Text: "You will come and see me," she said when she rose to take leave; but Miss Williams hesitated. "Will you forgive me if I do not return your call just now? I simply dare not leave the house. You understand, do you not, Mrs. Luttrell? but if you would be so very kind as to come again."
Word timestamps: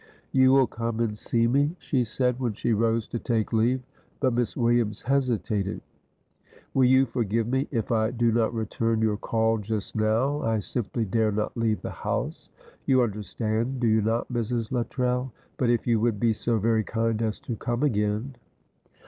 "You 0.31 0.51
will 0.51 0.65
come 0.65 0.99
and 0.99 1.15
see 1.15 1.45
me," 1.47 1.75
she 1.77 2.03
said 2.03 2.39
when 2.39 2.53
she 2.55 2.73
rose 2.73 3.07
to 3.09 3.19
take 3.19 3.53
leave; 3.53 3.81
but 4.19 4.33
Miss 4.33 4.57
Williams 4.57 5.03
hesitated. 5.03 5.79
"Will 6.73 6.85
you 6.85 7.05
forgive 7.05 7.45
me 7.47 7.67
if 7.69 7.91
I 7.91 8.09
do 8.09 8.31
not 8.31 8.51
return 8.51 8.99
your 9.03 9.15
call 9.17 9.59
just 9.59 9.95
now? 9.95 10.41
I 10.41 10.57
simply 10.57 11.05
dare 11.05 11.31
not 11.31 11.55
leave 11.55 11.83
the 11.83 11.91
house. 11.91 12.49
You 12.87 13.03
understand, 13.03 13.79
do 13.79 13.85
you 13.85 14.01
not, 14.01 14.27
Mrs. 14.33 14.71
Luttrell? 14.71 15.33
but 15.57 15.69
if 15.69 15.85
you 15.85 15.99
would 15.99 16.19
be 16.19 16.33
so 16.33 16.57
very 16.57 16.83
kind 16.83 17.21
as 17.21 17.39
to 17.41 17.55
come 17.55 17.83
again." 17.83 18.33